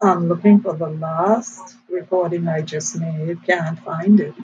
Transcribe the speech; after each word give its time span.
I'm 0.00 0.28
looking 0.28 0.60
for 0.60 0.74
the 0.74 0.88
last 0.88 1.76
recording 1.88 2.48
I 2.48 2.62
just 2.62 2.98
made, 2.98 3.44
can't 3.44 3.78
find 3.80 4.20
it. 4.20 4.34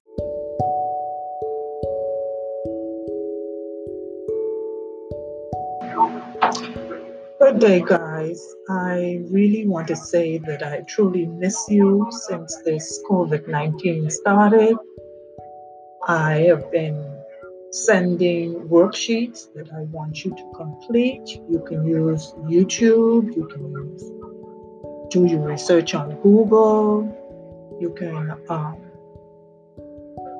Good 7.41 7.61
day, 7.61 7.83
guys. 7.85 8.55
I 8.69 9.23
really 9.31 9.67
want 9.67 9.89
to 9.89 9.97
say 9.97 10.39
that 10.39 10.63
I 10.63 10.83
truly 10.83 11.27
miss 11.27 11.57
you 11.69 12.07
since 12.11 12.61
this 12.65 13.01
COVID 13.09 13.49
19 13.49 14.11
started. 14.11 14.77
I 16.07 16.41
have 16.49 16.71
been 16.71 17.19
sending 17.71 18.55
worksheets 18.69 19.53
that 19.55 19.73
I 19.73 19.83
want 19.93 20.25
you 20.25 20.31
to 20.35 20.53
complete. 20.55 21.41
You 21.49 21.63
can 21.67 21.87
use 21.87 22.33
YouTube, 22.45 23.35
you 23.35 23.47
can 23.47 23.73
use 23.73 24.03
do 25.11 25.27
your 25.27 25.41
research 25.41 25.95
on 25.95 26.21
Google. 26.23 27.15
You 27.81 27.91
can 27.91 28.33
um, 28.49 28.77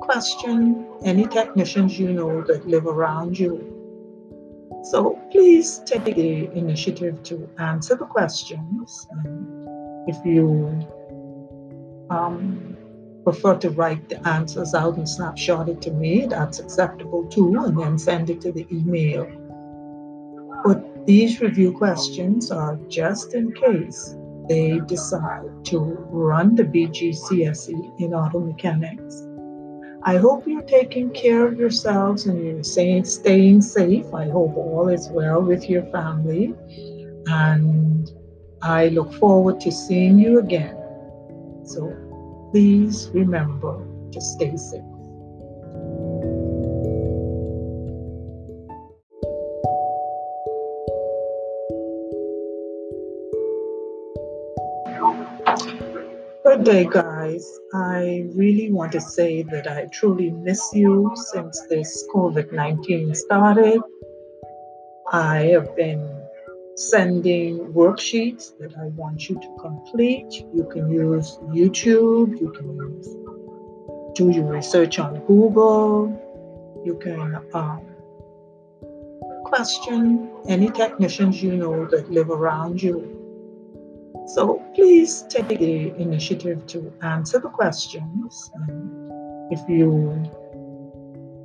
question 0.01 0.87
any 1.03 1.25
technicians 1.27 1.99
you 1.99 2.11
know 2.11 2.41
that 2.43 2.67
live 2.67 2.85
around 2.85 3.37
you. 3.39 3.75
So 4.83 5.19
please 5.31 5.81
take 5.85 6.05
the 6.05 6.49
initiative 6.57 7.21
to 7.23 7.49
answer 7.57 7.95
the 7.95 8.05
questions. 8.05 9.07
And 9.11 10.09
if 10.09 10.17
you 10.25 10.87
um, 12.09 12.77
prefer 13.23 13.55
to 13.57 13.69
write 13.71 14.09
the 14.09 14.25
answers 14.27 14.73
out 14.73 14.97
and 14.97 15.07
snapshot 15.07 15.69
it 15.69 15.81
to 15.83 15.91
me, 15.91 16.25
that's 16.25 16.59
acceptable 16.59 17.25
too, 17.27 17.55
and 17.59 17.77
then 17.79 17.97
send 17.97 18.29
it 18.29 18.41
to 18.41 18.51
the 18.51 18.65
email. 18.71 19.27
But 20.63 21.05
these 21.05 21.41
review 21.41 21.71
questions 21.71 22.51
are 22.51 22.77
just 22.87 23.33
in 23.33 23.51
case 23.53 24.15
they 24.49 24.79
decide 24.87 25.45
to 25.65 25.79
run 26.09 26.55
the 26.55 26.63
BGCSE 26.63 27.99
in 27.99 28.13
auto 28.13 28.39
mechanics. 28.39 29.23
I 30.03 30.17
hope 30.17 30.47
you're 30.47 30.63
taking 30.63 31.11
care 31.11 31.45
of 31.45 31.59
yourselves 31.59 32.25
and 32.25 32.43
you're 32.43 32.63
staying, 32.63 33.05
staying 33.05 33.61
safe. 33.61 34.11
I 34.13 34.25
hope 34.25 34.57
all 34.57 34.89
is 34.89 35.07
well 35.09 35.41
with 35.41 35.69
your 35.69 35.83
family. 35.91 36.55
And 37.27 38.09
I 38.61 38.87
look 38.87 39.13
forward 39.13 39.59
to 39.61 39.71
seeing 39.71 40.17
you 40.17 40.39
again. 40.39 40.75
So 41.63 41.93
please 42.51 43.09
remember 43.13 43.85
to 44.11 44.21
stay 44.21 44.57
safe. 44.57 44.98
Good 56.49 56.63
day, 56.63 56.85
guys. 56.89 57.47
I 57.75 58.25
really 58.33 58.71
want 58.71 58.91
to 58.93 58.99
say 58.99 59.43
that 59.51 59.67
I 59.67 59.85
truly 59.93 60.31
miss 60.31 60.73
you 60.73 61.11
since 61.31 61.61
this 61.69 62.03
COVID 62.11 62.51
19 62.51 63.13
started. 63.13 63.79
I 65.11 65.41
have 65.53 65.75
been 65.75 66.03
sending 66.75 67.71
worksheets 67.73 68.57
that 68.57 68.75
I 68.79 68.85
want 69.01 69.29
you 69.29 69.35
to 69.35 69.55
complete. 69.59 70.43
You 70.51 70.67
can 70.71 70.89
use 70.91 71.37
YouTube, 71.53 72.41
you 72.41 72.49
can 72.57 72.75
use 72.75 73.09
do 74.15 74.31
your 74.31 74.51
research 74.51 74.97
on 74.97 75.23
Google, 75.27 76.09
you 76.83 76.95
can 76.95 77.45
um, 77.53 77.81
question 79.43 80.31
any 80.47 80.71
technicians 80.71 81.43
you 81.43 81.55
know 81.55 81.85
that 81.85 82.09
live 82.09 82.31
around 82.31 82.81
you 82.81 83.18
so 84.29 84.63
please 84.75 85.23
take 85.27 85.47
the 85.47 85.91
initiative 85.97 86.67
to 86.67 86.93
answer 87.01 87.39
the 87.39 87.49
questions. 87.49 88.51
And 88.53 89.51
if 89.51 89.67
you 89.67 90.23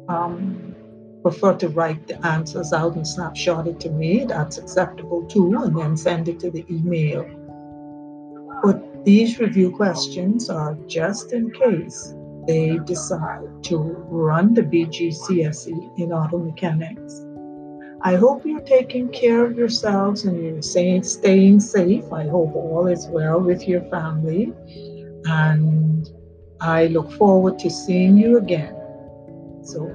um, 0.08 0.74
prefer 1.22 1.54
to 1.54 1.70
write 1.70 2.06
the 2.06 2.24
answers 2.26 2.74
out 2.74 2.96
and 2.96 3.08
snapshot 3.08 3.66
it 3.66 3.80
to 3.80 3.90
me, 3.90 4.26
that's 4.26 4.58
acceptable 4.58 5.22
too, 5.24 5.54
and 5.62 5.74
then 5.74 5.96
send 5.96 6.28
it 6.28 6.38
to 6.40 6.50
the 6.50 6.66
email. 6.70 7.24
But 8.62 9.04
these 9.06 9.38
review 9.38 9.70
questions 9.70 10.50
are 10.50 10.76
just 10.86 11.32
in 11.32 11.50
case 11.52 12.14
they 12.46 12.78
decide 12.84 13.64
to 13.64 13.78
run 13.78 14.52
the 14.52 14.62
BGCSE 14.62 15.98
in 15.98 16.12
auto 16.12 16.38
mechanics. 16.38 17.24
I 18.06 18.16
hope 18.16 18.44
you're 18.44 18.60
taking 18.60 19.08
care 19.08 19.46
of 19.46 19.56
yourselves 19.56 20.24
and 20.24 20.36
you're 20.44 20.60
staying, 20.60 21.04
staying 21.04 21.60
safe. 21.60 22.12
I 22.12 22.24
hope 22.24 22.54
all 22.54 22.86
is 22.86 23.06
well 23.06 23.40
with 23.40 23.66
your 23.66 23.80
family. 23.88 24.52
And 25.24 26.06
I 26.60 26.88
look 26.88 27.10
forward 27.12 27.58
to 27.60 27.70
seeing 27.70 28.18
you 28.18 28.36
again. 28.36 28.76
So 29.62 29.90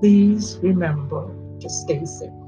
please 0.00 0.58
remember 0.62 1.30
to 1.60 1.70
stay 1.70 2.04
safe. 2.04 2.43